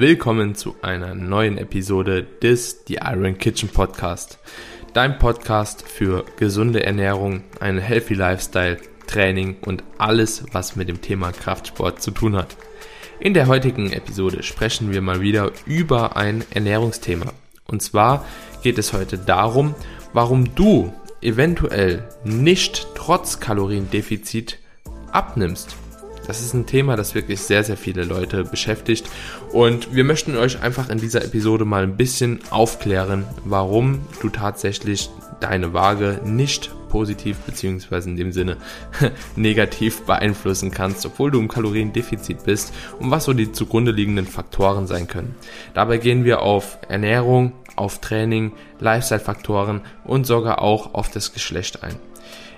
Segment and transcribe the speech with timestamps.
[0.00, 4.38] Willkommen zu einer neuen Episode des The Iron Kitchen Podcast.
[4.92, 8.76] Dein Podcast für gesunde Ernährung, einen healthy Lifestyle,
[9.08, 12.56] Training und alles, was mit dem Thema Kraftsport zu tun hat.
[13.18, 17.32] In der heutigen Episode sprechen wir mal wieder über ein Ernährungsthema.
[17.66, 18.24] Und zwar
[18.62, 19.74] geht es heute darum,
[20.12, 20.92] warum du
[21.22, 24.60] eventuell nicht trotz Kaloriendefizit
[25.10, 25.76] abnimmst.
[26.28, 29.08] Das ist ein Thema, das wirklich sehr, sehr viele Leute beschäftigt.
[29.50, 35.08] Und wir möchten euch einfach in dieser Episode mal ein bisschen aufklären, warum du tatsächlich
[35.40, 38.58] deine Waage nicht positiv beziehungsweise in dem Sinne
[39.36, 44.86] negativ beeinflussen kannst, obwohl du im Kaloriendefizit bist und was so die zugrunde liegenden Faktoren
[44.86, 45.34] sein können.
[45.72, 51.96] Dabei gehen wir auf Ernährung, auf Training, Lifestyle-Faktoren und sogar auch auf das Geschlecht ein.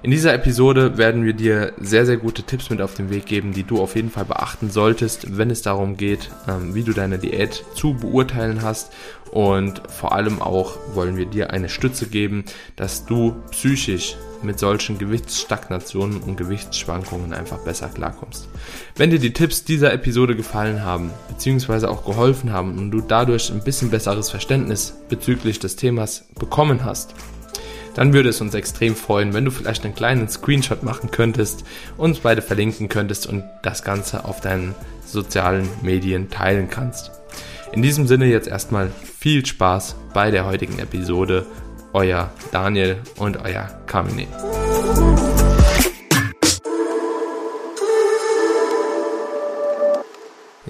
[0.02, 3.52] In dieser Episode werden wir dir sehr, sehr gute Tipps mit auf den Weg geben,
[3.52, 7.18] die du auf jeden Fall beachten solltest, wenn es darum geht, ähm, wie du deine
[7.18, 8.92] Diät zu beurteilen hast.
[9.30, 12.44] Und vor allem auch wollen wir dir eine Stütze geben,
[12.76, 18.48] dass du psychisch mit solchen Gewichtsstagnationen und Gewichtsschwankungen einfach besser klarkommst.
[18.96, 23.50] Wenn dir die Tipps dieser Episode gefallen haben, beziehungsweise auch geholfen haben und du dadurch
[23.50, 27.14] ein bisschen besseres Verständnis bezüglich des Themas bekommen hast,
[27.94, 31.64] dann würde es uns extrem freuen, wenn du vielleicht einen kleinen Screenshot machen könntest,
[31.96, 34.74] uns beide verlinken könntest und das Ganze auf deinen
[35.04, 37.10] sozialen Medien teilen kannst.
[37.72, 41.46] In diesem Sinne jetzt erstmal viel Spaß bei der heutigen Episode.
[41.92, 44.26] Euer Daniel und euer Kamine.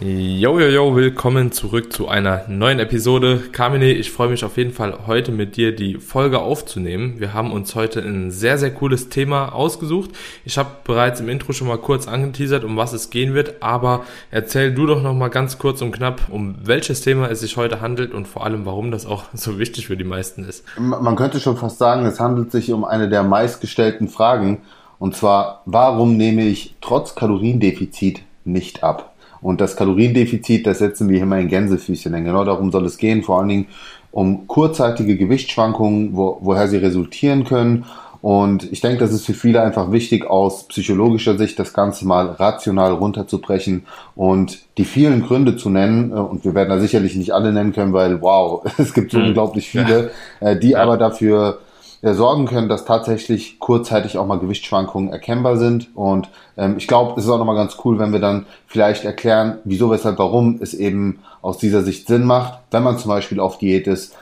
[0.02, 3.42] Yo, yo, yo, willkommen zurück zu einer neuen Episode.
[3.52, 7.16] Kamine, ich freue mich auf jeden Fall heute mit dir die Folge aufzunehmen.
[7.18, 10.12] Wir haben uns heute ein sehr, sehr cooles Thema ausgesucht.
[10.46, 14.04] Ich habe bereits im Intro schon mal kurz angeteasert, um was es gehen wird, aber
[14.30, 17.82] erzähl du doch noch mal ganz kurz und knapp, um welches Thema es sich heute
[17.82, 20.64] handelt und vor allem, warum das auch so wichtig für die meisten ist.
[20.78, 24.62] Man könnte schon fast sagen, es handelt sich um eine der meistgestellten Fragen
[24.98, 29.09] und zwar, warum nehme ich trotz Kaloriendefizit nicht ab?
[29.42, 32.12] Und das Kaloriendefizit, das setzen wir immer in Gänsefüßchen.
[32.12, 33.66] Denn genau darum soll es gehen, vor allen Dingen
[34.12, 37.84] um kurzzeitige Gewichtsschwankungen, wo, woher sie resultieren können.
[38.22, 42.26] Und ich denke, das ist für viele einfach wichtig, aus psychologischer Sicht das Ganze mal
[42.26, 46.12] rational runterzubrechen und die vielen Gründe zu nennen.
[46.12, 49.28] Und wir werden da sicherlich nicht alle nennen können, weil wow, es gibt so mhm.
[49.28, 50.10] unglaublich viele.
[50.40, 51.69] Äh, die aber dafür äh,
[52.02, 55.94] sorgen können, dass tatsächlich kurzzeitig auch mal Gewichtsschwankungen erkennbar sind.
[55.94, 59.58] Und ähm, ich glaube, es ist auch nochmal ganz cool, wenn wir dann vielleicht erklären,
[59.64, 63.58] wieso, weshalb, warum es eben aus dieser Sicht Sinn macht, wenn man zum Beispiel auf
[63.58, 64.16] Diät ist,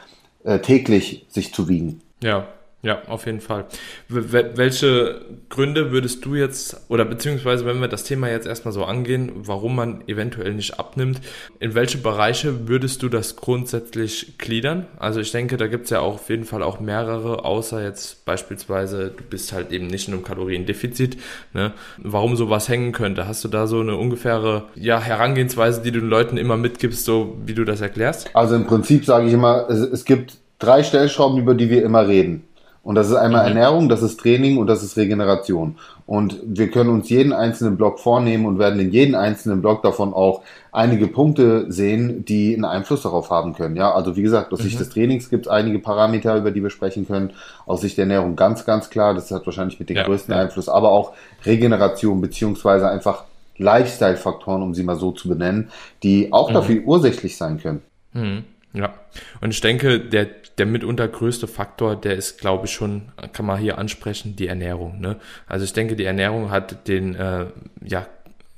[0.45, 2.01] äh, täglich sich zu wiegen.
[2.23, 2.47] Ja,
[2.81, 3.65] ja, auf jeden Fall.
[4.09, 9.33] Welche Gründe würdest du jetzt, oder beziehungsweise wenn wir das Thema jetzt erstmal so angehen,
[9.35, 11.21] warum man eventuell nicht abnimmt,
[11.59, 14.87] in welche Bereiche würdest du das grundsätzlich gliedern?
[14.97, 18.25] Also ich denke, da gibt es ja auch auf jeden Fall auch mehrere, außer jetzt
[18.25, 21.19] beispielsweise, du bist halt eben nicht in einem Kaloriendefizit,
[21.55, 21.73] ne?
[21.97, 23.27] warum sowas hängen könnte.
[23.27, 27.39] Hast du da so eine ungefähre ja, Herangehensweise, die du den Leuten immer mitgibst, so
[27.45, 28.31] wie du das erklärst?
[28.37, 32.07] Also im Prinzip sage ich immer, es, es gibt drei Stellschrauben, über die wir immer
[32.07, 32.45] reden.
[32.83, 33.57] Und das ist einmal mhm.
[33.57, 35.77] Ernährung, das ist Training und das ist Regeneration.
[36.07, 40.15] Und wir können uns jeden einzelnen Block vornehmen und werden in jedem einzelnen Block davon
[40.15, 43.77] auch einige Punkte sehen, die einen Einfluss darauf haben können.
[43.77, 44.65] Ja, also wie gesagt, aus mhm.
[44.65, 47.33] Sicht des Trainings gibt es einige Parameter, über die wir sprechen können.
[47.67, 49.13] Aus Sicht der Ernährung ganz, ganz klar.
[49.13, 50.41] Das hat wahrscheinlich mit dem ja, größten ja.
[50.41, 51.13] Einfluss, aber auch
[51.45, 53.25] Regeneration beziehungsweise einfach
[53.59, 55.71] Lifestyle-Faktoren, um sie mal so zu benennen,
[56.03, 56.55] die auch mhm.
[56.55, 57.83] dafür ursächlich sein können.
[58.15, 58.45] Mhm.
[58.75, 58.95] Ja,
[59.41, 60.27] und ich denke, der,
[60.59, 65.01] der mitunter größte Faktor, der ist, glaube ich, schon, kann man hier ansprechen, die Ernährung.
[65.01, 65.17] Ne?
[65.47, 67.47] Also ich denke, die Ernährung hat den äh,
[67.83, 68.07] ja,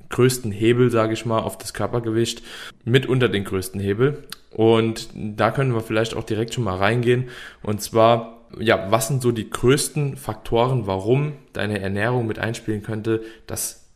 [0.08, 2.42] größten Hebel, sage ich mal, auf das Körpergewicht,
[2.84, 4.24] mitunter den größten Hebel.
[4.50, 7.28] Und da können wir vielleicht auch direkt schon mal reingehen.
[7.62, 13.22] Und zwar, ja, was sind so die größten Faktoren, warum deine Ernährung mit einspielen könnte,
[13.46, 13.88] dass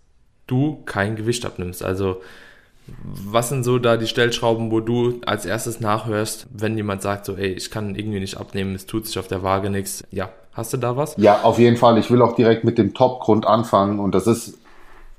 [0.46, 1.82] du kein Gewicht abnimmst?
[1.82, 2.22] Also
[2.86, 7.34] was sind so da die Stellschrauben, wo du als erstes nachhörst, wenn jemand sagt, so,
[7.34, 10.04] ey, ich kann irgendwie nicht abnehmen, es tut sich auf der Waage nichts?
[10.10, 11.14] Ja, hast du da was?
[11.16, 11.98] Ja, auf jeden Fall.
[11.98, 14.58] Ich will auch direkt mit dem Top-Grund anfangen und das ist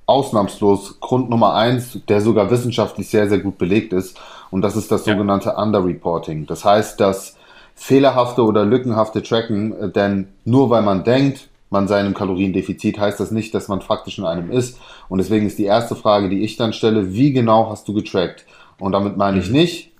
[0.05, 4.19] ausnahmslos Grund Nummer eins, der sogar wissenschaftlich sehr, sehr gut belegt ist
[4.51, 5.13] und das ist das ja.
[5.13, 6.45] sogenannte Underreporting.
[6.45, 7.35] Das heißt, das
[7.73, 13.19] fehlerhafte oder lückenhafte Tracken, denn nur weil man denkt, man sei in einem Kaloriendefizit, heißt
[13.19, 14.79] das nicht, dass man faktisch in einem ist.
[15.09, 18.45] Und deswegen ist die erste Frage, die ich dann stelle, wie genau hast du getrackt?
[18.79, 19.57] Und damit meine ich mhm.
[19.57, 19.91] nicht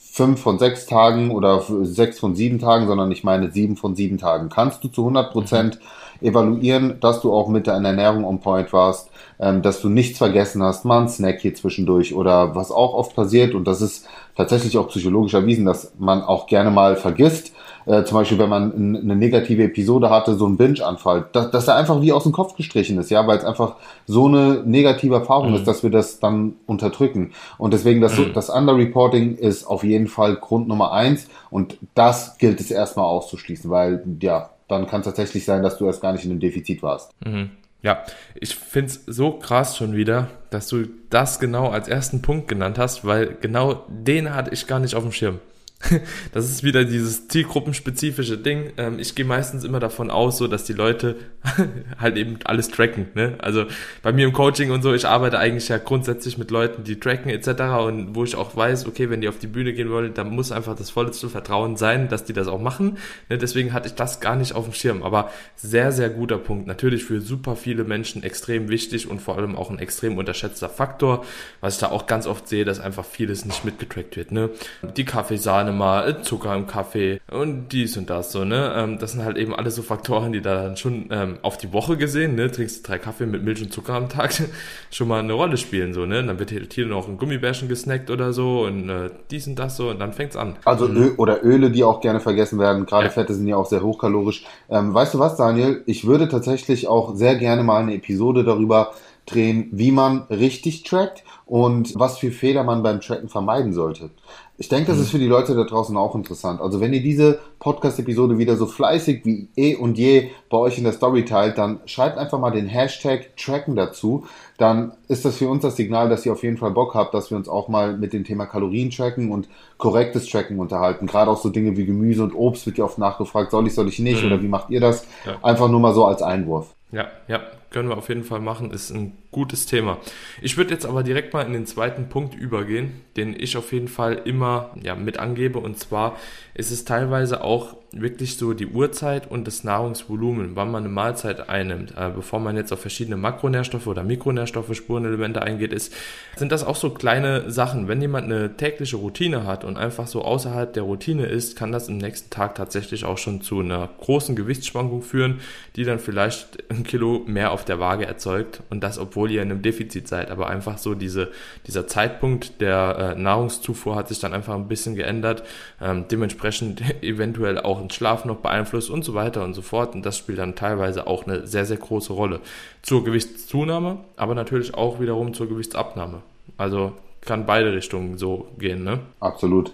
[0.00, 4.16] fünf von sechs Tagen oder sechs von sieben Tagen, sondern ich meine sieben von sieben
[4.16, 4.48] Tagen.
[4.48, 5.78] Kannst du zu 100 Prozent
[6.20, 10.62] evaluieren, dass du auch mit deiner Ernährung on point warst, ähm, dass du nichts vergessen
[10.62, 14.06] hast, mal einen Snack hier zwischendurch oder was auch oft passiert und das ist
[14.36, 17.52] tatsächlich auch psychologisch erwiesen, dass man auch gerne mal vergisst,
[17.88, 21.76] äh, zum Beispiel, wenn man eine negative Episode hatte, so ein Binge-Anfall, dass, dass er
[21.76, 23.76] einfach wie aus dem Kopf gestrichen ist, ja, weil es einfach
[24.06, 25.56] so eine negative Erfahrung mhm.
[25.56, 27.32] ist, dass wir das dann unterdrücken.
[27.56, 28.32] Und deswegen, das, mhm.
[28.34, 33.70] das Underreporting ist auf jeden Fall Grund Nummer eins und das gilt es erstmal auszuschließen,
[33.70, 36.82] weil, ja, dann kann es tatsächlich sein, dass du erst gar nicht in einem Defizit
[36.82, 37.12] warst.
[37.24, 37.50] Mhm.
[37.80, 38.04] Ja,
[38.34, 43.04] ich find's so krass schon wieder, dass du das genau als ersten Punkt genannt hast,
[43.04, 45.38] weil genau den hatte ich gar nicht auf dem Schirm.
[46.32, 48.72] Das ist wieder dieses zielgruppenspezifische Ding.
[48.76, 51.16] Ähm, ich gehe meistens immer davon aus, so dass die Leute
[51.98, 53.08] halt eben alles tracken.
[53.14, 53.34] Ne?
[53.38, 53.66] Also
[54.02, 57.30] bei mir im Coaching und so, ich arbeite eigentlich ja grundsätzlich mit Leuten, die tracken
[57.30, 57.48] etc.
[57.86, 60.52] Und wo ich auch weiß, okay, wenn die auf die Bühne gehen wollen, dann muss
[60.52, 62.98] einfach das vollste Vertrauen sein, dass die das auch machen.
[63.28, 63.38] Ne?
[63.38, 65.02] Deswegen hatte ich das gar nicht auf dem Schirm.
[65.02, 66.66] Aber sehr, sehr guter Punkt.
[66.66, 71.24] Natürlich für super viele Menschen extrem wichtig und vor allem auch ein extrem unterschätzter Faktor.
[71.60, 74.32] Was ich da auch ganz oft sehe, dass einfach vieles nicht mitgetrackt wird.
[74.32, 74.50] Ne?
[74.96, 78.72] Die Kaffeesahne gerne mal Zucker im Kaffee und dies und das so, ne?
[78.76, 81.72] Ähm, das sind halt eben alles so Faktoren, die da dann schon ähm, auf die
[81.72, 82.50] Woche gesehen, ne?
[82.50, 84.32] Trinkst du drei Kaffee mit Milch und Zucker am Tag,
[84.90, 86.24] schon mal eine Rolle spielen, so, ne?
[86.24, 89.90] Dann wird hier noch ein Gummibärchen gesnackt oder so und äh, dies und das so
[89.90, 90.56] und dann fängt's an.
[90.64, 90.96] Also mhm.
[90.96, 93.10] Öl oder Öle, die auch gerne vergessen werden, gerade ja.
[93.10, 94.44] Fette sind ja auch sehr hochkalorisch.
[94.70, 95.82] Ähm, weißt du was, Daniel?
[95.86, 98.92] Ich würde tatsächlich auch sehr gerne mal eine Episode darüber
[99.26, 104.10] drehen, wie man richtig trackt und was für Fehler man beim Tracken vermeiden sollte.
[104.60, 105.02] Ich denke, das mhm.
[105.04, 106.60] ist für die Leute da draußen auch interessant.
[106.60, 110.84] Also wenn ihr diese Podcast-Episode wieder so fleißig wie eh und je bei euch in
[110.84, 114.26] der Story teilt, dann schreibt einfach mal den Hashtag Tracken dazu.
[114.56, 117.30] Dann ist das für uns das Signal, dass ihr auf jeden Fall Bock habt, dass
[117.30, 121.06] wir uns auch mal mit dem Thema Kalorien tracken und korrektes Tracken unterhalten.
[121.06, 123.88] Gerade auch so Dinge wie Gemüse und Obst wird ja oft nachgefragt, soll ich, soll
[123.88, 124.26] ich nicht mhm.
[124.26, 125.06] oder wie macht ihr das?
[125.24, 125.36] Ja.
[125.40, 126.74] Einfach nur mal so als Einwurf.
[126.90, 129.98] Ja, ja, können wir auf jeden Fall machen, ist ein gutes Thema.
[130.40, 133.88] Ich würde jetzt aber direkt mal in den zweiten Punkt übergehen, den ich auf jeden
[133.88, 135.58] Fall immer ja, mit angebe.
[135.58, 136.16] Und zwar
[136.54, 141.48] ist es teilweise auch wirklich so die Uhrzeit und das Nahrungsvolumen, wann man eine Mahlzeit
[141.48, 141.94] einnimmt.
[141.96, 145.94] Äh, bevor man jetzt auf verschiedene Makronährstoffe oder Mikronährstoffe, Spurenelemente eingeht, ist,
[146.36, 147.88] sind das auch so kleine Sachen.
[147.88, 151.88] Wenn jemand eine tägliche Routine hat und einfach so außerhalb der Routine ist, kann das
[151.88, 155.40] im nächsten Tag tatsächlich auch schon zu einer großen Gewichtsschwankung führen,
[155.76, 158.62] die dann vielleicht ein Kilo mehr auf der Waage erzeugt.
[158.70, 161.30] Und das, obwohl ihr in einem Defizit seid, aber einfach so diese,
[161.66, 165.42] dieser Zeitpunkt der äh, Nahrungszufuhr hat sich dann einfach ein bisschen geändert,
[165.80, 170.06] ähm, dementsprechend eventuell auch den Schlaf noch beeinflusst und so weiter und so fort und
[170.06, 172.40] das spielt dann teilweise auch eine sehr, sehr große Rolle
[172.82, 176.22] zur Gewichtszunahme, aber natürlich auch wiederum zur Gewichtsabnahme.
[176.56, 179.00] Also kann beide Richtungen so gehen, ne?
[179.20, 179.72] Absolut.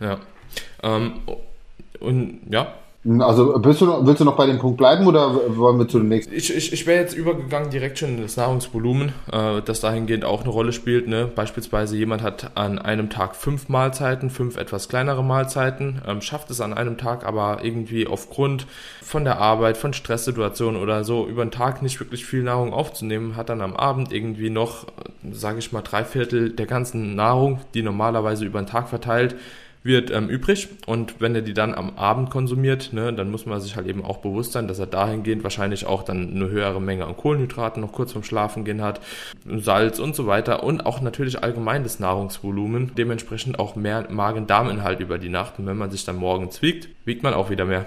[0.00, 0.20] Ja.
[0.82, 1.20] Ähm,
[2.00, 5.76] und ja, also willst du, noch, willst du noch bei dem Punkt bleiben oder wollen
[5.76, 6.32] wir zu dem nächsten?
[6.34, 10.42] Ich, ich, ich wäre jetzt übergegangen direkt schon in das Nahrungsvolumen, äh, das dahingehend auch
[10.42, 11.08] eine Rolle spielt.
[11.08, 11.26] Ne?
[11.26, 16.60] Beispielsweise jemand hat an einem Tag fünf Mahlzeiten, fünf etwas kleinere Mahlzeiten, ähm, schafft es
[16.60, 18.68] an einem Tag aber irgendwie aufgrund
[19.02, 23.34] von der Arbeit, von Stresssituationen oder so über den Tag nicht wirklich viel Nahrung aufzunehmen,
[23.34, 27.58] hat dann am Abend irgendwie noch, äh, sage ich mal, drei Viertel der ganzen Nahrung,
[27.74, 29.34] die normalerweise über den Tag verteilt,
[29.82, 33.60] wird ähm, übrig und wenn er die dann am Abend konsumiert, ne, dann muss man
[33.60, 37.06] sich halt eben auch bewusst sein, dass er dahingehend wahrscheinlich auch dann eine höhere Menge
[37.06, 39.00] an Kohlenhydraten noch kurz vorm Schlafen gehen hat,
[39.44, 45.18] Salz und so weiter und auch natürlich allgemein das Nahrungsvolumen, dementsprechend auch mehr Magen-Darm-Inhalt über
[45.18, 47.86] die Nacht und wenn man sich dann morgens wiegt, wiegt man auch wieder mehr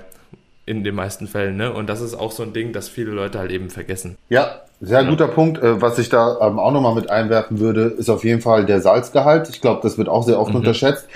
[0.65, 1.71] in den meisten Fällen, ne?
[1.71, 4.17] Und das ist auch so ein Ding, das viele Leute halt eben vergessen.
[4.29, 5.09] Ja, sehr ja.
[5.09, 5.61] guter Punkt.
[5.61, 8.81] Äh, was ich da ähm, auch nochmal mit einwerfen würde, ist auf jeden Fall der
[8.81, 9.47] Salzgehalt.
[9.49, 10.57] Ich glaube, das wird auch sehr oft mhm.
[10.57, 11.07] unterschätzt.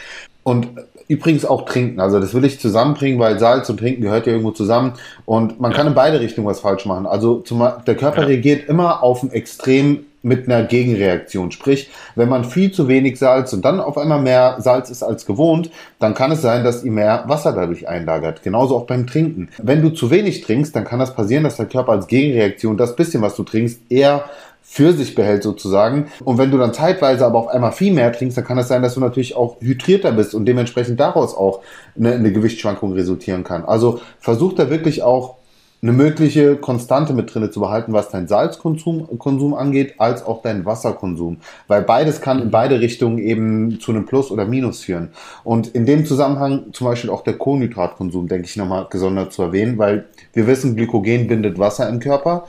[0.43, 0.69] Und
[1.07, 1.99] übrigens auch trinken.
[1.99, 4.93] Also das will ich zusammenbringen, weil Salz und Trinken gehört ja irgendwo zusammen.
[5.25, 5.77] Und man ja.
[5.77, 7.05] kann in beide Richtungen was falsch machen.
[7.05, 8.27] Also zum, der Körper ja.
[8.27, 11.51] reagiert immer auf ein Extrem mit einer Gegenreaktion.
[11.51, 15.25] Sprich, wenn man viel zu wenig Salz und dann auf einmal mehr Salz ist als
[15.25, 18.43] gewohnt, dann kann es sein, dass ihr mehr Wasser dadurch einlagert.
[18.43, 19.49] Genauso auch beim Trinken.
[19.57, 22.95] Wenn du zu wenig trinkst, dann kann das passieren, dass der Körper als Gegenreaktion das
[22.95, 24.25] bisschen, was du trinkst, eher
[24.71, 26.09] für sich behält sozusagen.
[26.23, 28.83] Und wenn du dann zeitweise aber auf einmal viel mehr trinkst, dann kann es sein,
[28.83, 31.61] dass du natürlich auch hydrierter bist und dementsprechend daraus auch
[31.97, 33.65] eine, eine Gewichtsschwankung resultieren kann.
[33.65, 35.37] Also versuch da wirklich auch
[35.81, 40.65] eine mögliche Konstante mit drinne zu behalten, was dein Salzkonsum Konsum angeht, als auch dein
[40.65, 41.37] Wasserkonsum.
[41.67, 45.09] Weil beides kann in beide Richtungen eben zu einem Plus oder Minus führen.
[45.43, 49.77] Und in dem Zusammenhang zum Beispiel auch der Kohlenhydratkonsum, denke ich nochmal gesondert zu erwähnen,
[49.77, 52.45] weil wir wissen, Glykogen bindet Wasser im Körper.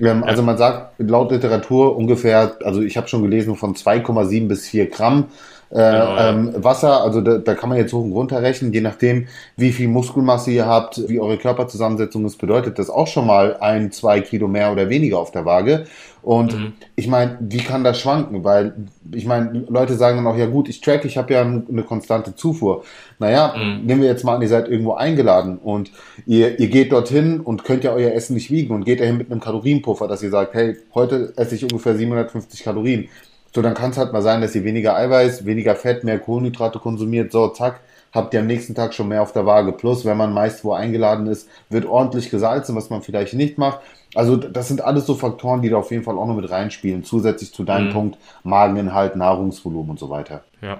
[0.00, 0.22] Ähm, ja.
[0.22, 4.90] Also man sagt laut Literatur ungefähr, also ich habe schon gelesen von 2,7 bis 4
[4.90, 5.26] Gramm
[5.70, 6.30] Äh, genau, ja.
[6.30, 9.72] ähm, Wasser, also da, da kann man jetzt hoch und runter rechnen, je nachdem, wie
[9.72, 14.20] viel Muskelmasse ihr habt, wie eure Körperzusammensetzung ist, bedeutet das auch schon mal ein, zwei
[14.20, 15.86] Kilo mehr oder weniger auf der Waage.
[16.24, 16.72] Und mhm.
[16.96, 18.44] ich meine, wie kann das schwanken?
[18.44, 18.74] Weil
[19.12, 22.34] ich meine, Leute sagen dann auch, ja gut, ich track, ich habe ja eine konstante
[22.34, 22.82] Zufuhr.
[23.18, 23.84] Naja, mhm.
[23.84, 25.90] nehmen wir jetzt mal an, ihr seid irgendwo eingeladen und
[26.24, 29.30] ihr, ihr geht dorthin und könnt ja euer Essen nicht wiegen und geht dahin mit
[29.30, 33.08] einem Kalorienpuffer, dass ihr sagt, hey, heute esse ich ungefähr 750 Kalorien.
[33.54, 36.80] So, dann kann es halt mal sein, dass ihr weniger Eiweiß, weniger Fett, mehr Kohlenhydrate
[36.80, 37.30] konsumiert.
[37.30, 37.80] So, zack,
[38.12, 39.72] habt ihr am nächsten Tag schon mehr auf der Waage.
[39.72, 43.80] Plus, wenn man meist wo eingeladen ist, wird ordentlich gesalzen, was man vielleicht nicht macht.
[44.14, 47.04] Also das sind alles so Faktoren, die da auf jeden Fall auch noch mit reinspielen,
[47.04, 47.92] zusätzlich zu deinem mhm.
[47.92, 50.42] Punkt Mageninhalt, Nahrungsvolumen und so weiter.
[50.60, 50.78] Ja.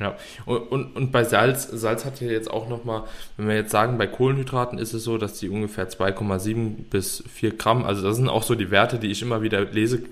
[0.00, 3.04] Ja, und, und, und bei Salz, Salz hat ja jetzt auch nochmal,
[3.36, 7.56] wenn wir jetzt sagen, bei Kohlenhydraten ist es so, dass die ungefähr 2,7 bis 4
[7.56, 10.02] Gramm, also das sind auch so die Werte, die ich immer wieder lese.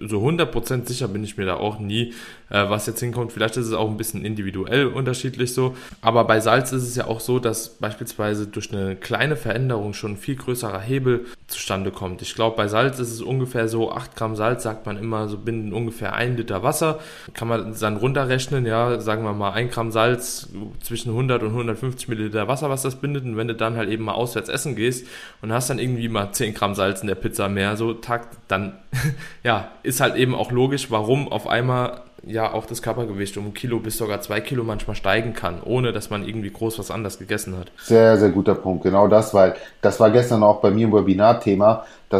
[0.00, 2.14] So 100% sicher bin ich mir da auch nie,
[2.50, 3.32] äh, was jetzt hinkommt.
[3.32, 5.76] Vielleicht ist es auch ein bisschen individuell unterschiedlich so.
[6.00, 10.12] Aber bei Salz ist es ja auch so, dass beispielsweise durch eine kleine Veränderung schon
[10.12, 12.22] ein viel größerer Hebel zustande kommt.
[12.22, 15.38] Ich glaube, bei Salz ist es ungefähr so, 8 Gramm Salz sagt man immer, so
[15.38, 17.00] binden ungefähr ein Liter Wasser.
[17.34, 20.48] Kann man dann runterrechnen, ja, sagen wir mal, ein Gramm Salz
[20.82, 23.24] zwischen 100 und 150 Milliliter Wasser, was das bindet.
[23.24, 25.06] Und wenn du dann halt eben mal auswärts essen gehst
[25.42, 28.74] und hast dann irgendwie mal 10 Gramm Salz in der Pizza mehr, so Tag, dann,
[29.42, 33.54] ja, ist halt eben auch logisch, warum auf einmal ja auch das Körpergewicht um ein
[33.54, 37.18] Kilo bis sogar zwei Kilo manchmal steigen kann, ohne dass man irgendwie groß was anderes
[37.18, 37.70] gegessen hat.
[37.78, 38.82] Sehr, sehr guter Punkt.
[38.82, 42.16] Genau das, weil das war gestern auch bei mir im Webinar-Thema, äh,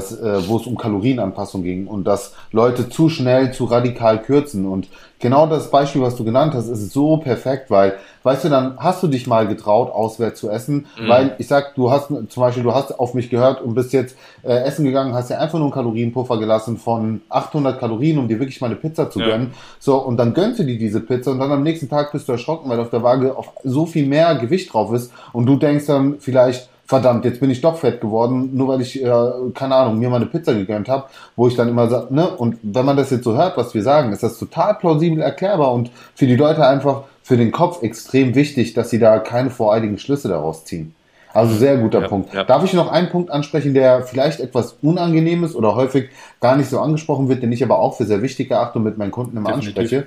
[0.46, 4.66] wo es um Kalorienanpassung ging und dass Leute zu schnell, zu radikal kürzen.
[4.66, 8.76] Und genau das Beispiel, was du genannt hast, ist so perfekt, weil, weißt du, dann
[8.78, 11.08] hast du dich mal getraut, auswärts zu essen, mhm.
[11.08, 14.16] weil ich sag, du hast zum Beispiel, du hast auf mich gehört und bist jetzt
[14.42, 18.38] äh, essen gegangen, hast dir einfach nur einen Kalorienpuffer gelassen von 800 Kalorien, um dir
[18.38, 19.54] wirklich mal eine Pizza zu gönnen.
[19.78, 22.32] So, und dann gönnst du dir diese Pizza und dann am nächsten Tag bist du
[22.32, 25.86] erschrocken, weil auf der Waage auf so viel mehr Gewicht drauf ist und du denkst
[25.86, 29.10] dann vielleicht, verdammt, jetzt bin ich doch fett geworden, nur weil ich, äh,
[29.54, 32.58] keine Ahnung, mir mal eine Pizza gegönnt habe, wo ich dann immer sage, ne, und
[32.62, 35.90] wenn man das jetzt so hört, was wir sagen, ist das total plausibel erklärbar und
[36.14, 40.28] für die Leute einfach für den Kopf extrem wichtig, dass sie da keine voreiligen Schlüsse
[40.28, 40.94] daraus ziehen.
[41.34, 42.32] Also sehr guter ja, Punkt.
[42.32, 42.44] Ja.
[42.44, 46.08] Darf ich noch einen Punkt ansprechen, der vielleicht etwas unangenehm ist oder häufig
[46.40, 48.96] gar nicht so angesprochen wird, den ich aber auch für sehr wichtig erachte und mit
[48.96, 49.76] meinen Kunden immer Definitiv.
[49.76, 50.06] anspreche?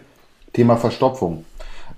[0.54, 1.46] Thema Verstopfung.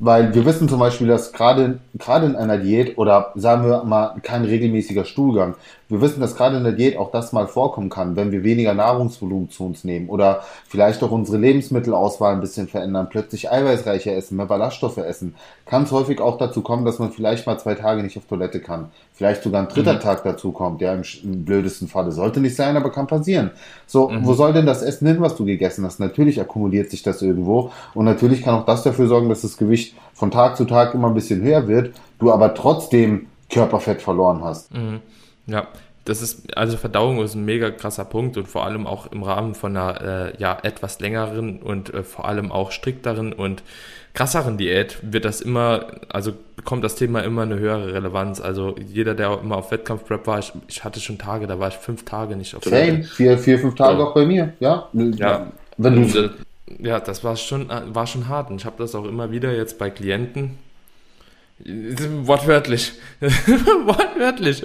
[0.03, 4.15] Weil wir wissen zum Beispiel, dass gerade, gerade in einer Diät oder sagen wir mal
[4.23, 5.53] kein regelmäßiger Stuhlgang,
[5.91, 8.73] wir wissen, dass gerade in der Diät auch das mal vorkommen kann, wenn wir weniger
[8.73, 14.37] Nahrungsvolumen zu uns nehmen oder vielleicht auch unsere Lebensmittelauswahl ein bisschen verändern, plötzlich eiweißreicher essen,
[14.37, 18.03] mehr Ballaststoffe essen, kann es häufig auch dazu kommen, dass man vielleicht mal zwei Tage
[18.03, 18.89] nicht auf Toilette kann.
[19.13, 19.99] Vielleicht sogar ein dritter mhm.
[19.99, 22.13] Tag dazu kommt, ja, im, im, blödesten Falle.
[22.13, 23.51] Sollte nicht sein, aber kann passieren.
[23.85, 24.25] So, mhm.
[24.25, 25.99] wo soll denn das Essen hin, was du gegessen hast?
[25.99, 29.95] Natürlich akkumuliert sich das irgendwo und natürlich kann auch das dafür sorgen, dass das Gewicht
[30.13, 34.73] von Tag zu Tag immer ein bisschen höher wird, du aber trotzdem Körperfett verloren hast.
[34.73, 35.01] Mhm.
[35.47, 35.67] Ja,
[36.05, 39.53] das ist, also Verdauung ist ein mega krasser Punkt und vor allem auch im Rahmen
[39.53, 43.61] von einer äh, ja, etwas längeren und äh, vor allem auch strikteren und
[44.13, 48.41] krasseren Diät wird das immer, also bekommt das Thema immer eine höhere Relevanz.
[48.41, 51.75] Also jeder, der immer auf Wettkampfprep war, ich, ich hatte schon Tage, da war ich
[51.75, 54.07] fünf Tage nicht auf Same, vier, vier, fünf Tage so.
[54.07, 54.89] auch bei mir, ja.
[54.93, 56.29] Ja, wenn du,
[56.79, 59.77] ja das war schon, war schon hart und ich habe das auch immer wieder jetzt
[59.77, 60.57] bei Klienten,
[61.65, 62.93] Wortwörtlich.
[63.19, 64.63] Wortwörtlich.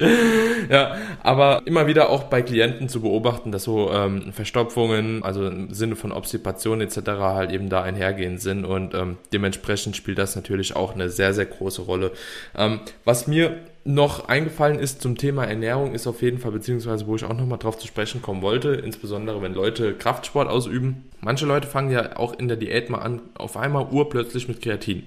[0.70, 5.72] Ja, aber immer wieder auch bei Klienten zu beobachten, dass so ähm, Verstopfungen, also im
[5.72, 6.96] Sinne von Obstipation etc.
[7.18, 11.46] halt eben da einhergehen sind und ähm, dementsprechend spielt das natürlich auch eine sehr, sehr
[11.46, 12.12] große Rolle.
[12.56, 17.14] Ähm, was mir noch eingefallen ist zum Thema Ernährung, ist auf jeden Fall, beziehungsweise wo
[17.14, 21.04] ich auch nochmal drauf zu sprechen kommen wollte, insbesondere wenn Leute Kraftsport ausüben.
[21.20, 25.04] Manche Leute fangen ja auch in der Diät mal an, auf einmal urplötzlich mit Kreatin.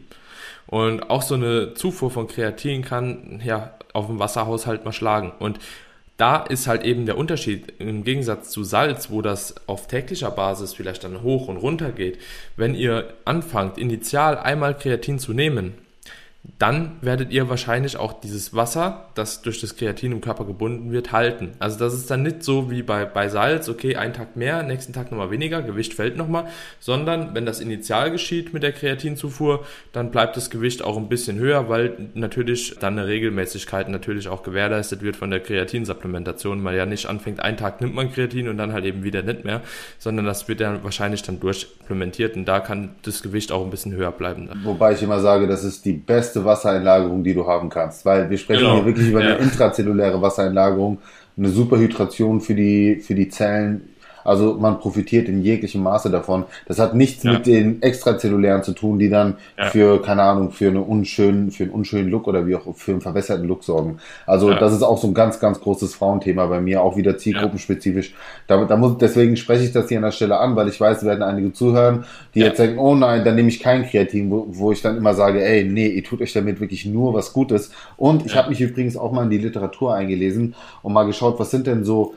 [0.70, 5.32] Und auch so eine Zufuhr von Kreatin kann ja auf dem Wasserhaushalt mal schlagen.
[5.40, 5.60] Und
[6.18, 10.74] da ist halt eben der Unterschied im Gegensatz zu Salz, wo das auf täglicher Basis
[10.74, 12.20] vielleicht dann hoch und runter geht.
[12.56, 15.76] Wenn ihr anfangt, initial einmal Kreatin zu nehmen,
[16.58, 21.12] dann werdet ihr wahrscheinlich auch dieses Wasser, das durch das Kreatin im Körper gebunden wird,
[21.12, 21.52] halten.
[21.60, 24.94] Also das ist dann nicht so wie bei, bei Salz, okay, einen Tag mehr, nächsten
[24.94, 26.48] Tag nochmal weniger, Gewicht fällt nochmal,
[26.80, 31.38] sondern wenn das initial geschieht mit der Kreatinzufuhr, dann bleibt das Gewicht auch ein bisschen
[31.40, 36.86] höher, weil natürlich dann eine Regelmäßigkeit natürlich auch gewährleistet wird von der Kreatinsupplementation, weil ja
[36.86, 39.62] nicht anfängt, einen Tag nimmt man Kreatin und dann halt eben wieder nicht mehr,
[39.98, 43.94] sondern das wird ja wahrscheinlich dann durchimplementiert und da kann das Gewicht auch ein bisschen
[43.94, 44.48] höher bleiben.
[44.48, 44.64] Dann.
[44.64, 48.06] Wobei ich immer sage, das ist die beste beste Wassereinlagerung, die du haben kannst.
[48.06, 48.76] Weil wir sprechen genau.
[48.76, 49.36] hier wirklich über ja.
[49.36, 51.00] eine intrazelluläre Wassereinlagerung,
[51.38, 53.96] eine Superhydration für die, für die Zellen.
[54.24, 56.46] Also man profitiert in jeglichem Maße davon.
[56.68, 57.34] Das hat nichts ja.
[57.34, 59.66] mit den Extrazellulären zu tun, die dann ja.
[59.66, 63.02] für, keine Ahnung, für, eine unschönen, für einen unschönen Look oder wie auch für einen
[63.02, 64.00] verwässerten Look sorgen.
[64.26, 64.60] Also ja.
[64.60, 68.14] das ist auch so ein ganz, ganz großes Frauenthema bei mir, auch wieder zielgruppenspezifisch.
[68.48, 70.98] Da, da muss, deswegen spreche ich das hier an der Stelle an, weil ich weiß,
[70.98, 74.48] es werden einige zuhören, die jetzt denken, oh nein, dann nehme ich kein Kreatin, wo,
[74.50, 77.72] wo ich dann immer sage, ey, nee, ihr tut euch damit wirklich nur was Gutes.
[77.98, 81.52] Und ich habe mich übrigens auch mal in die Literatur eingelesen und mal geschaut, was
[81.52, 82.16] sind denn so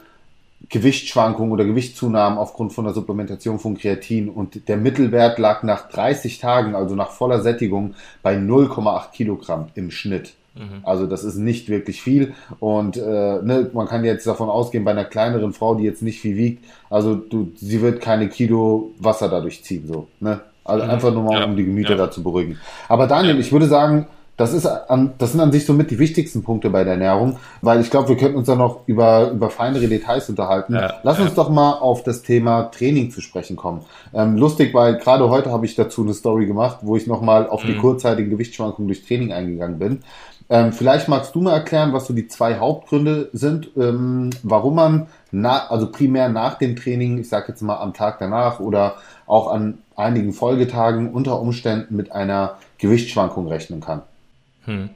[0.69, 6.38] Gewichtsschwankungen oder Gewichtszunahmen aufgrund von der Supplementation von Kreatin und der Mittelwert lag nach 30
[6.38, 10.35] Tagen, also nach voller Sättigung, bei 0,8 Kilogramm im Schnitt.
[10.54, 10.81] Mhm.
[10.83, 14.90] Also das ist nicht wirklich viel und äh, ne, man kann jetzt davon ausgehen, bei
[14.90, 19.28] einer kleineren Frau, die jetzt nicht viel wiegt, also du, sie wird keine Kilo Wasser
[19.28, 20.09] dadurch ziehen, so.
[20.21, 20.40] Ne?
[20.64, 20.90] Also mhm.
[20.90, 21.45] einfach nur mal, ja.
[21.45, 21.97] um die Gemüter ja.
[21.97, 22.59] da zu beruhigen.
[22.88, 26.42] Aber Daniel, ich würde sagen, das, ist an, das sind an sich somit die wichtigsten
[26.42, 29.88] Punkte bei der Ernährung, weil ich glaube, wir könnten uns da noch über, über feinere
[29.88, 30.74] Details unterhalten.
[30.74, 33.82] Ja, Lass uns doch mal auf das Thema Training zu sprechen kommen.
[34.14, 37.62] Ähm, lustig, weil gerade heute habe ich dazu eine Story gemacht, wo ich nochmal auf
[37.62, 37.80] die mhm.
[37.80, 40.02] kurzzeitigen Gewichtsschwankungen durch Training eingegangen bin.
[40.48, 45.06] Ähm, vielleicht magst du mal erklären, was so die zwei Hauptgründe sind, ähm, warum man
[45.30, 48.96] na, also primär nach dem Training, ich sage jetzt mal am Tag danach oder
[49.26, 54.02] auch an einigen Folgetagen unter Umständen mit einer Gewichtsschwankung rechnen kann.
[54.64, 54.90] Hm.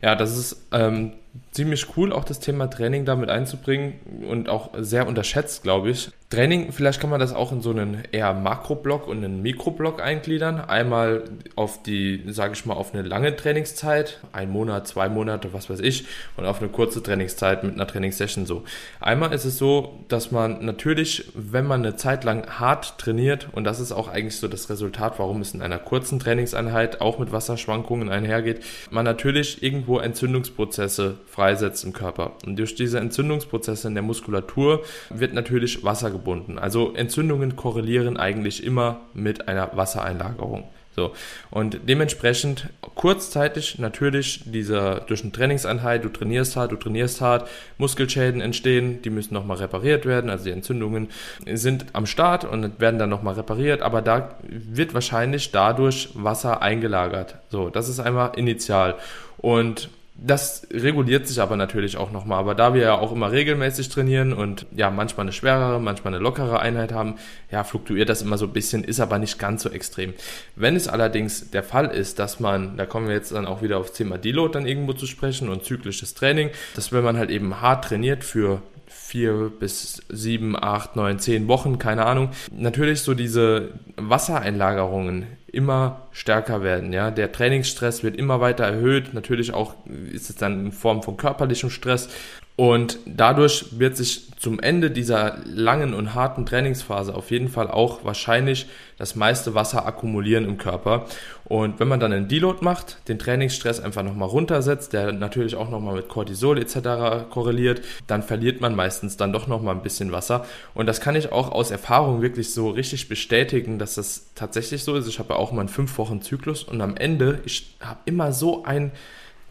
[0.00, 1.12] Ja, das ist ähm,
[1.52, 3.94] ziemlich cool, auch das Thema Training damit einzubringen
[4.28, 6.10] und auch sehr unterschätzt, glaube ich.
[6.32, 10.60] Training, vielleicht kann man das auch in so einen eher Makroblock und einen Mikroblock eingliedern.
[10.60, 11.24] Einmal
[11.56, 15.80] auf die, sage ich mal, auf eine lange Trainingszeit, ein Monat, zwei Monate, was weiß
[15.80, 16.06] ich,
[16.38, 18.64] und auf eine kurze Trainingszeit mit einer Trainingssession so.
[18.98, 23.64] Einmal ist es so, dass man natürlich, wenn man eine Zeit lang hart trainiert, und
[23.64, 27.32] das ist auch eigentlich so das Resultat, warum es in einer kurzen Trainingseinheit auch mit
[27.32, 32.32] Wasserschwankungen einhergeht, man natürlich irgendwo Entzündungsprozesse freisetzt im Körper.
[32.46, 36.58] Und durch diese Entzündungsprozesse in der Muskulatur wird natürlich Wasser gebunden.
[36.58, 40.64] Also Entzündungen korrelieren eigentlich immer mit einer Wassereinlagerung.
[40.94, 41.12] So.
[41.50, 47.48] Und dementsprechend kurzzeitig natürlich dieser, durch eine Trainingseinheit, du trainierst hart, du trainierst hart,
[47.78, 51.08] Muskelschäden entstehen, die müssen nochmal repariert werden, also die Entzündungen
[51.46, 57.36] sind am Start und werden dann nochmal repariert, aber da wird wahrscheinlich dadurch Wasser eingelagert.
[57.48, 58.96] So, das ist einmal initial.
[59.38, 62.38] Und das reguliert sich aber natürlich auch nochmal.
[62.38, 66.22] Aber da wir ja auch immer regelmäßig trainieren und ja manchmal eine schwerere, manchmal eine
[66.22, 67.16] lockere Einheit haben,
[67.50, 70.12] ja, fluktuiert das immer so ein bisschen, ist aber nicht ganz so extrem.
[70.54, 73.78] Wenn es allerdings der Fall ist, dass man, da kommen wir jetzt dann auch wieder
[73.78, 77.60] aufs Thema Deload dann irgendwo zu sprechen und zyklisches Training, dass wenn man halt eben
[77.60, 78.62] hart trainiert für
[79.12, 86.62] vier bis sieben, acht, neun, zehn Wochen, keine Ahnung, natürlich so diese Wassereinlagerungen immer stärker
[86.62, 86.94] werden.
[86.94, 89.12] Ja, der Trainingsstress wird immer weiter erhöht.
[89.12, 89.74] Natürlich auch
[90.10, 92.08] ist es dann in Form von körperlichem Stress
[92.56, 98.04] und dadurch wird sich zum Ende dieser langen und harten Trainingsphase auf jeden Fall auch
[98.04, 98.66] wahrscheinlich
[98.98, 101.06] das meiste Wasser akkumulieren im Körper.
[101.44, 105.70] Und wenn man dann einen Deload macht, den Trainingsstress einfach nochmal runtersetzt, der natürlich auch
[105.70, 107.30] nochmal mit Cortisol etc.
[107.30, 110.44] korreliert, dann verliert man meistens dann doch nochmal ein bisschen Wasser.
[110.74, 114.94] Und das kann ich auch aus Erfahrung wirklich so richtig bestätigen, dass das tatsächlich so
[114.94, 115.08] ist.
[115.08, 118.32] Ich habe ja auch mal einen fünf Wochen Zyklus und am Ende, ich habe immer
[118.32, 118.92] so ein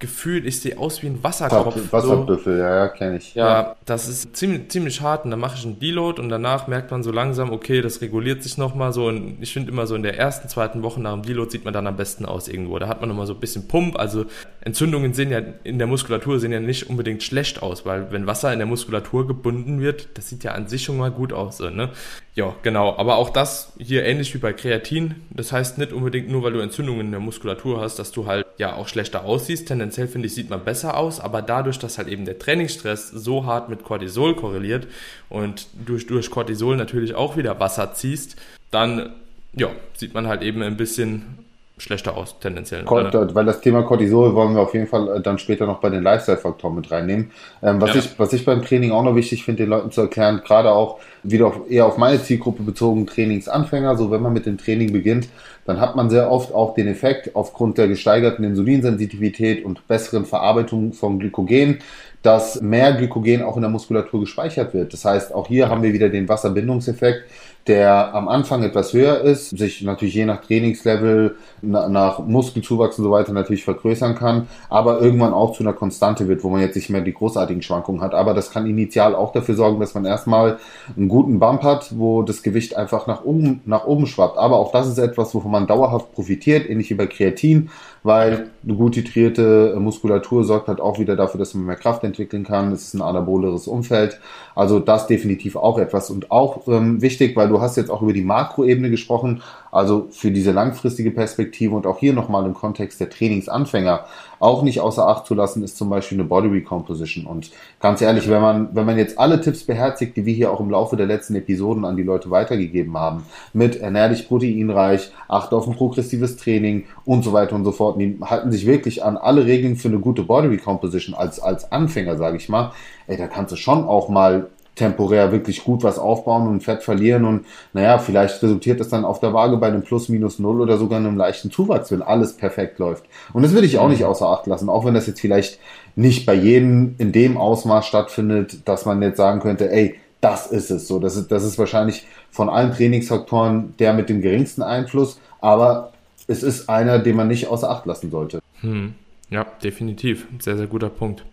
[0.02, 1.78] Gefühl, ich sehe aus wie ein Wasserkopf.
[1.92, 2.62] Wasserbüffel, so.
[2.62, 3.36] ja, ja, kenne ich.
[3.36, 6.68] Ja, ja, das ist ziemlich, ziemlich hart und dann mache ich einen Deload und danach
[6.68, 9.96] merkt man so langsam, okay, das reguliert sich nochmal so und ich finde immer so
[9.96, 12.80] in der ersten, zweiten Woche nach dem Deload sieht man dann am besten aus irgendwo.
[12.80, 14.26] Da hat man nochmal so ein bisschen Pump, also
[14.60, 18.52] Entzündungen sehen ja in der Muskulatur sehen ja nicht unbedingt schlecht aus, weil wenn Wasser
[18.52, 21.70] in der Muskulatur gebunden wird, das sieht ja an sich schon mal gut aus, so,
[21.70, 21.90] ne?
[22.34, 22.96] Ja, genau.
[22.98, 25.16] Aber auch das hier ähnlich wie bei Kreatin.
[25.32, 28.46] Das heißt nicht unbedingt nur, weil du Entzündungen in der Muskulatur hast, dass du halt
[28.62, 29.68] ja auch schlechter aussiehst.
[29.68, 31.20] Tendenziell finde ich, sieht man besser aus.
[31.20, 34.88] Aber dadurch, dass halt eben der Trainingsstress so hart mit Cortisol korreliert
[35.28, 38.38] und durch, durch Cortisol natürlich auch wieder Wasser ziehst,
[38.70, 39.10] dann
[39.54, 41.40] ja, sieht man halt eben ein bisschen
[41.82, 42.84] schlechter aus, tendenziell.
[42.84, 45.90] Kort, weil das Thema Cortisol wollen wir auf jeden Fall äh, dann später noch bei
[45.90, 47.32] den Lifestyle-Faktoren mit reinnehmen.
[47.64, 48.00] Ähm, was, ja.
[48.00, 51.00] ich, was ich beim Training auch noch wichtig finde, den Leuten zu erklären, gerade auch
[51.24, 55.28] wieder auf, eher auf meine Zielgruppe bezogen, Trainingsanfänger, so wenn man mit dem Training beginnt,
[55.66, 60.94] dann hat man sehr oft auch den Effekt aufgrund der gesteigerten Insulinsensitivität und besseren Verarbeitung
[60.94, 61.80] von Glykogen,
[62.22, 64.94] dass mehr Glykogen auch in der Muskulatur gespeichert wird.
[64.94, 67.24] Das heißt, auch hier haben wir wieder den Wasserbindungseffekt
[67.68, 73.12] der am Anfang etwas höher ist, sich natürlich je nach Trainingslevel, nach Muskelzuwachs und so
[73.12, 76.90] weiter natürlich vergrößern kann, aber irgendwann auch zu einer Konstante wird, wo man jetzt nicht
[76.90, 78.16] mehr die großartigen Schwankungen hat.
[78.16, 80.58] Aber das kann initial auch dafür sorgen, dass man erstmal
[80.98, 84.38] einen guten Bump hat, wo das Gewicht einfach nach oben, nach oben schwappt.
[84.38, 87.70] Aber auch das ist etwas, wovon man dauerhaft profitiert, ähnlich wie bei Kreatin.
[88.04, 92.44] weil eine gut titrierte Muskulatur sorgt halt auch wieder dafür, dass man mehr Kraft entwickeln
[92.44, 92.72] kann.
[92.72, 94.20] Es ist ein anaboleres Umfeld.
[94.56, 96.10] Also das definitiv auch etwas.
[96.10, 100.32] Und auch ähm, wichtig, weil du hast jetzt auch über die Makroebene gesprochen, also für
[100.32, 104.06] diese langfristige Perspektive und auch hier nochmal im Kontext der Trainingsanfänger
[104.40, 107.26] auch nicht außer Acht zu lassen, ist zum Beispiel eine Body Recomposition.
[107.26, 110.60] Und ganz ehrlich, wenn man, wenn man jetzt alle Tipps beherzigt, die wir hier auch
[110.60, 115.56] im Laufe der letzten Episoden an die Leute weitergegeben haben, mit ernähr dich proteinreich, achte
[115.56, 119.16] auf ein progressives Training und so weiter und so fort, die halten sich wirklich an
[119.16, 122.72] alle Regeln für eine gute Body Recomposition als, als Anfänger, sage ich mal,
[123.08, 127.26] ey, da kannst du schon auch mal temporär wirklich gut was aufbauen und Fett verlieren
[127.26, 130.78] und naja, vielleicht resultiert das dann auf der Waage bei einem Plus minus null oder
[130.78, 133.04] sogar einem leichten Zuwachs, wenn alles perfekt läuft.
[133.34, 135.60] Und das würde ich auch nicht außer Acht lassen, auch wenn das jetzt vielleicht
[135.96, 140.72] nicht bei jedem in dem Ausmaß stattfindet, dass man jetzt sagen könnte, ey, das ist
[140.72, 141.00] es so.
[141.00, 145.92] Das ist, das ist wahrscheinlich von allen Trainingsfaktoren der mit dem geringsten Einfluss, aber
[146.28, 148.40] es ist einer, den man nicht außer Acht lassen sollte.
[148.62, 148.94] Hm.
[149.30, 150.28] Ja, definitiv.
[150.40, 151.24] Sehr, sehr guter Punkt.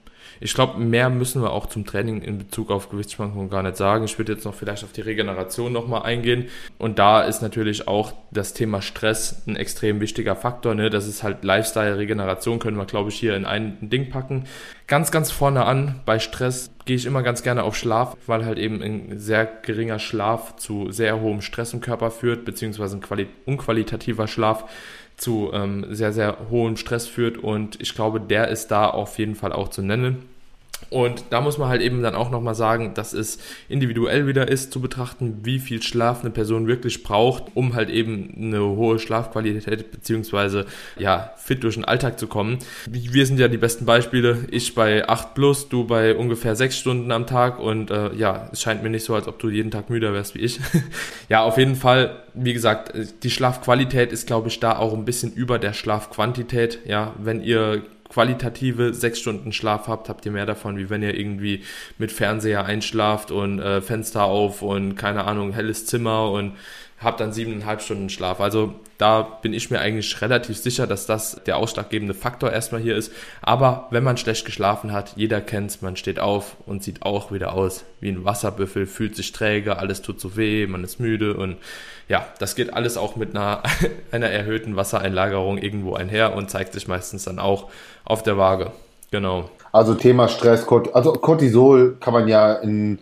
[0.40, 4.05] Ich glaube, mehr müssen wir auch zum Training in Bezug auf Gewichtsschwankungen gar nicht sagen.
[4.05, 6.48] Ich würde jetzt noch vielleicht auf die Regeneration nochmal eingehen.
[6.79, 10.74] Und da ist natürlich auch das Thema Stress ein extrem wichtiger Faktor.
[10.74, 10.90] Ne?
[10.90, 14.44] Das ist halt Lifestyle, Regeneration können wir, glaube ich, hier in ein Ding packen.
[14.87, 18.59] Ganz, ganz vorne an bei Stress gehe ich immer ganz gerne auf Schlaf, weil halt
[18.59, 23.29] eben ein sehr geringer Schlaf zu sehr hohem Stress im Körper führt, beziehungsweise ein quali
[23.44, 24.64] unqualitativer Schlaf
[25.18, 29.35] zu ähm, sehr, sehr hohem Stress führt und ich glaube, der ist da auf jeden
[29.35, 30.24] Fall auch zu nennen.
[30.90, 33.38] Und da muss man halt eben dann auch nochmal sagen, dass es
[33.68, 38.34] individuell wieder ist zu betrachten, wie viel Schlaf eine Person wirklich braucht, um halt eben
[38.36, 40.66] eine hohe Schlafqualität beziehungsweise
[40.98, 42.58] ja fit durch den Alltag zu kommen.
[42.88, 44.46] Wir sind ja die besten Beispiele.
[44.50, 48.62] Ich bei 8 plus, du bei ungefähr 6 Stunden am Tag und äh, ja, es
[48.62, 50.60] scheint mir nicht so, als ob du jeden Tag müder wärst wie ich.
[51.28, 55.32] ja, auf jeden Fall, wie gesagt, die Schlafqualität ist, glaube ich, da auch ein bisschen
[55.32, 56.80] über der Schlafquantität.
[56.86, 61.14] Ja, wenn ihr qualitative sechs Stunden Schlaf habt, habt ihr mehr davon, wie wenn ihr
[61.14, 61.64] irgendwie
[61.99, 66.55] mit Fernseher einschlaft und äh, Fenster auf und keine Ahnung, helles Zimmer und
[67.00, 68.40] habt dann siebeneinhalb Stunden Schlaf.
[68.40, 72.96] Also da bin ich mir eigentlich relativ sicher, dass das der ausschlaggebende Faktor erstmal hier
[72.96, 73.12] ist.
[73.40, 77.54] Aber wenn man schlecht geschlafen hat, jeder kennt's, man steht auf und sieht auch wieder
[77.54, 81.56] aus wie ein Wasserbüffel, fühlt sich träge, alles tut so weh, man ist müde und
[82.08, 83.62] ja, das geht alles auch mit einer,
[84.11, 87.70] einer erhöhten Wassereinlagerung irgendwo einher und zeigt sich meistens dann auch
[88.04, 88.72] auf der Waage.
[89.12, 89.48] Genau.
[89.70, 92.98] Also Thema Stress, also Cortisol kann man ja in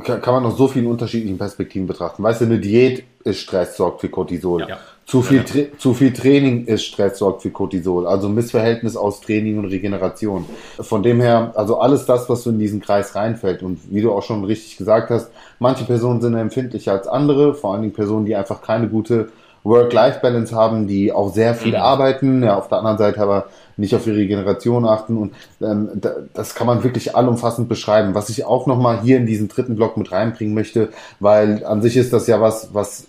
[0.00, 2.22] kann man aus so vielen unterschiedlichen Perspektiven betrachten.
[2.22, 4.66] Weißt du, eine Diät ist Stress, sorgt für Cortisol.
[4.68, 4.78] Ja.
[5.06, 5.64] Zu, viel ja.
[5.78, 8.06] zu viel Training ist Stress, sorgt für Cortisol.
[8.06, 10.44] Also Missverhältnis aus Training und Regeneration.
[10.80, 13.62] Von dem her, also alles das, was so in diesen Kreis reinfällt.
[13.62, 17.72] Und wie du auch schon richtig gesagt hast, manche Personen sind empfindlicher als andere, vor
[17.72, 19.28] allen Dingen Personen, die einfach keine gute
[19.64, 21.82] Work-Life-Balance haben, die auch sehr viel mhm.
[21.82, 26.00] arbeiten, ja, auf der anderen Seite aber nicht auf ihre Regeneration achten und ähm,
[26.34, 28.14] das kann man wirklich allumfassend beschreiben.
[28.14, 30.88] Was ich auch nochmal hier in diesen dritten Block mit reinbringen möchte,
[31.20, 33.06] weil an sich ist das ja was, was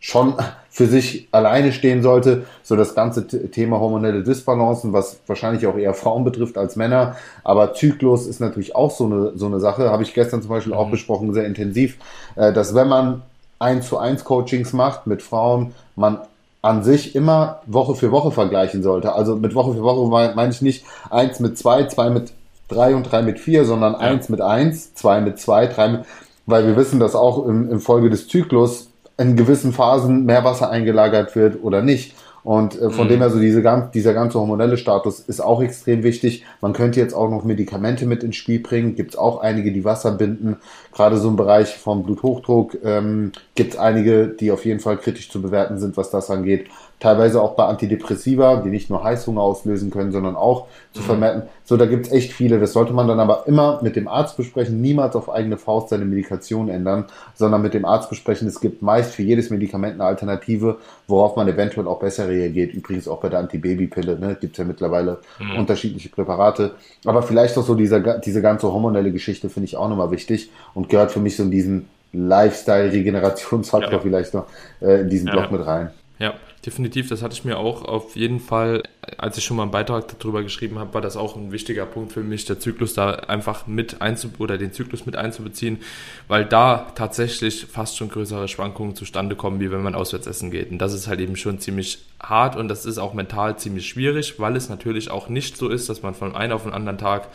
[0.00, 0.34] schon
[0.70, 5.94] für sich alleine stehen sollte, so das ganze Thema hormonelle Disbalancen, was wahrscheinlich auch eher
[5.94, 10.04] Frauen betrifft als Männer, aber Zyklus ist natürlich auch so eine, so eine Sache, habe
[10.04, 10.92] ich gestern zum Beispiel auch mhm.
[10.92, 11.96] besprochen, sehr intensiv,
[12.36, 13.22] äh, dass wenn man
[13.58, 16.18] eins zu eins Coachings macht mit Frauen, man
[16.62, 19.12] an sich immer Woche für Woche vergleichen sollte.
[19.12, 22.32] Also mit Woche für Woche meine ich nicht eins mit zwei, zwei mit
[22.68, 23.98] drei und drei mit vier, sondern ja.
[23.98, 26.00] eins mit eins, zwei mit zwei, drei mit,
[26.46, 28.87] weil wir wissen, dass auch im, im Folge des Zyklus
[29.18, 32.14] in gewissen Phasen mehr Wasser eingelagert wird oder nicht.
[32.44, 33.10] Und äh, von mhm.
[33.10, 36.44] dem her so diese, dieser ganze hormonelle Status ist auch extrem wichtig.
[36.60, 38.94] Man könnte jetzt auch noch Medikamente mit ins Spiel bringen.
[38.94, 40.56] Gibt es auch einige, die Wasser binden.
[40.94, 45.30] Gerade so im Bereich vom Bluthochdruck ähm, gibt es einige, die auf jeden Fall kritisch
[45.30, 46.68] zu bewerten sind, was das angeht
[47.00, 51.06] teilweise auch bei Antidepressiva, die nicht nur Heißhunger auslösen können, sondern auch zu mhm.
[51.06, 51.42] vermerken.
[51.64, 52.58] So, da gibt's echt viele.
[52.58, 56.04] Das sollte man dann aber immer mit dem Arzt besprechen, niemals auf eigene Faust seine
[56.04, 58.48] Medikation ändern, sondern mit dem Arzt besprechen.
[58.48, 62.74] Es gibt meist für jedes Medikament eine Alternative, worauf man eventuell auch besser reagiert.
[62.74, 65.58] Übrigens auch bei der Antibabypille, ne, gibt's ja mittlerweile mhm.
[65.58, 66.72] unterschiedliche Präparate.
[67.04, 70.88] Aber vielleicht auch so dieser, diese ganze hormonelle Geschichte finde ich auch nochmal wichtig und
[70.88, 74.00] gehört für mich so in diesen Lifestyle-Regenerationsfaktor ja.
[74.00, 74.46] vielleicht noch
[74.80, 75.34] äh, in diesen ja.
[75.34, 75.90] Block mit rein.
[76.18, 76.34] Ja,
[76.66, 77.08] definitiv.
[77.08, 78.82] Das hatte ich mir auch auf jeden Fall,
[79.18, 82.12] als ich schon mal einen Beitrag darüber geschrieben habe, war das auch ein wichtiger Punkt
[82.12, 85.78] für mich, der Zyklus da einfach mit einzu oder den Zyklus mit einzubeziehen,
[86.26, 90.72] weil da tatsächlich fast schon größere Schwankungen zustande kommen, wie wenn man auswärts essen geht.
[90.72, 94.40] Und das ist halt eben schon ziemlich hart und das ist auch mental ziemlich schwierig,
[94.40, 97.28] weil es natürlich auch nicht so ist, dass man von einem auf den anderen Tag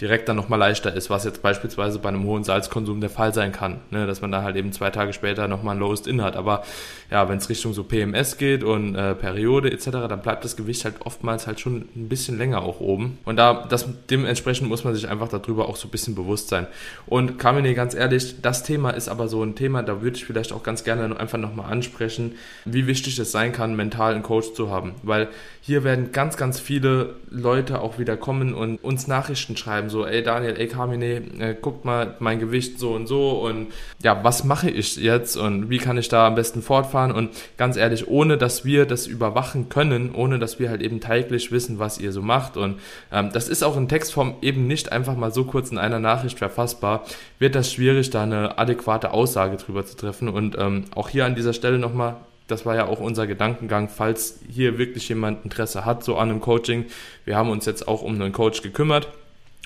[0.00, 3.52] direkt dann nochmal leichter ist, was jetzt beispielsweise bei einem hohen Salzkonsum der Fall sein
[3.52, 4.06] kann, ne?
[4.06, 6.36] dass man da halt eben zwei Tage später nochmal ein Lowest In hat.
[6.36, 6.62] Aber
[7.10, 10.84] ja, wenn es Richtung so PMS geht und äh, Periode etc., dann bleibt das Gewicht
[10.84, 13.18] halt oftmals halt schon ein bisschen länger auch oben.
[13.24, 16.66] Und da, das, dementsprechend muss man sich einfach darüber auch so ein bisschen bewusst sein.
[17.06, 20.52] Und Kamine, ganz ehrlich, das Thema ist aber so ein Thema, da würde ich vielleicht
[20.52, 24.70] auch ganz gerne einfach nochmal ansprechen, wie wichtig es sein kann, mental einen Coach zu
[24.70, 24.94] haben.
[25.02, 25.28] Weil
[25.62, 30.22] hier werden ganz, ganz viele Leute auch wieder kommen und uns Nachrichten schreiben, so, ey
[30.22, 33.68] Daniel, ey Kamine, äh, guckt mal mein Gewicht so und so und
[34.02, 37.12] ja, was mache ich jetzt und wie kann ich da am besten fortfahren?
[37.12, 41.52] Und ganz ehrlich, ohne dass wir das überwachen können, ohne dass wir halt eben täglich
[41.52, 42.80] wissen, was ihr so macht und
[43.12, 46.38] ähm, das ist auch in Textform eben nicht einfach mal so kurz in einer Nachricht
[46.38, 47.04] verfassbar,
[47.38, 51.34] wird das schwierig, da eine adäquate Aussage drüber zu treffen und ähm, auch hier an
[51.34, 52.16] dieser Stelle nochmal
[52.50, 56.40] das war ja auch unser Gedankengang, falls hier wirklich jemand Interesse hat, so an einem
[56.40, 56.86] Coaching.
[57.24, 59.08] Wir haben uns jetzt auch um einen Coach gekümmert.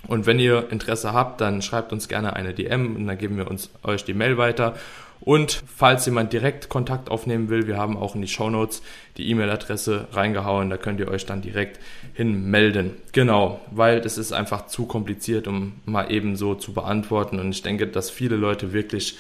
[0.07, 3.51] Und wenn ihr Interesse habt, dann schreibt uns gerne eine DM und dann geben wir
[3.51, 4.75] uns euch die Mail weiter.
[5.21, 8.83] Und falls jemand direkt Kontakt aufnehmen will, wir haben auch in die Show Notes
[9.17, 11.81] die E-Mail-Adresse reingehauen, da könnt ihr euch dann direkt
[12.13, 12.91] hinmelden.
[13.13, 17.39] Genau, weil das ist einfach zu kompliziert, um mal eben so zu beantworten.
[17.39, 19.17] Und ich denke, dass viele Leute wirklich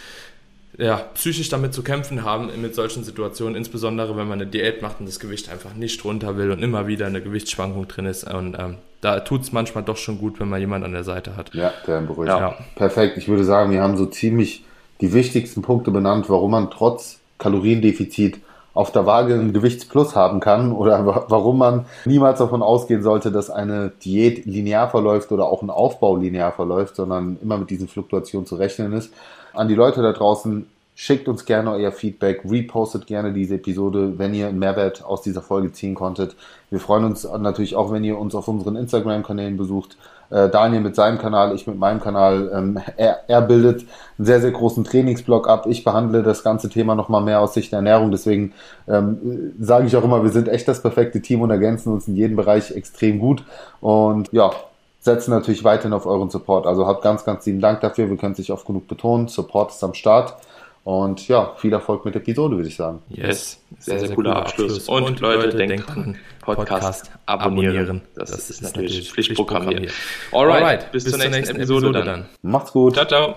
[0.78, 5.00] ja, psychisch damit zu kämpfen haben mit solchen Situationen, insbesondere wenn man eine Diät macht
[5.00, 8.24] und das Gewicht einfach nicht runter will und immer wieder eine Gewichtsschwankung drin ist.
[8.24, 11.37] Und ähm, da tut es manchmal doch schon gut, wenn man jemand an der Seite
[11.37, 11.54] hat.
[11.54, 12.28] Ja, der beruhigt.
[12.28, 12.56] Ja.
[12.74, 13.18] Perfekt.
[13.18, 14.64] Ich würde sagen, wir haben so ziemlich
[15.00, 18.40] die wichtigsten Punkte benannt, warum man trotz Kaloriendefizit
[18.74, 23.48] auf der Waage einen Gewichtsplus haben kann oder warum man niemals davon ausgehen sollte, dass
[23.48, 28.46] eine Diät linear verläuft oder auch ein Aufbau linear verläuft, sondern immer mit diesen Fluktuationen
[28.46, 29.12] zu rechnen ist
[29.54, 34.34] an die Leute da draußen, schickt uns gerne euer Feedback, repostet gerne diese Episode, wenn
[34.34, 36.37] ihr einen Mehrwert aus dieser Folge ziehen konntet.
[36.70, 39.96] Wir freuen uns natürlich auch, wenn ihr uns auf unseren Instagram-Kanälen besucht.
[40.30, 42.50] Äh, Daniel mit seinem Kanal, ich mit meinem Kanal.
[42.54, 43.87] Ähm, er, er bildet
[44.18, 45.66] einen sehr, sehr großen Trainingsblock ab.
[45.68, 48.10] Ich behandle das ganze Thema nochmal mehr aus Sicht der Ernährung.
[48.10, 48.52] Deswegen
[48.88, 52.16] ähm, sage ich auch immer, wir sind echt das perfekte Team und ergänzen uns in
[52.16, 53.44] jedem Bereich extrem gut.
[53.80, 54.50] Und ja,
[55.00, 56.66] setzen natürlich weiterhin auf euren Support.
[56.66, 58.08] Also habt ganz, ganz lieben Dank dafür.
[58.08, 59.28] Wir können es nicht oft genug betonen.
[59.28, 60.34] Support ist am Start.
[60.84, 63.02] Und ja, viel Erfolg mit der Episode, würde ich sagen.
[63.08, 64.86] Yes, sehr, sehr, sehr cooler Abschluss.
[64.86, 68.02] Und, Und Leute, denkt dran, Podcast, abonnieren.
[68.14, 69.88] Das, das, ist, natürlich Pflichtprogramm hier.
[70.30, 72.26] Alright, bis, bis zur nächsten, nächsten Episode, Episode dann.
[72.42, 72.94] Macht's gut.
[72.94, 73.36] Ciao, ciao.